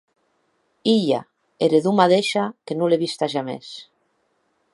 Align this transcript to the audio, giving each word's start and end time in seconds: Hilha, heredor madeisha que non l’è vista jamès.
Hilha, 0.93 1.19
heredor 1.65 1.95
madeisha 1.99 2.43
que 2.65 2.73
non 2.77 2.89
l’è 2.89 2.99
vista 3.05 3.25
jamès. 3.33 3.67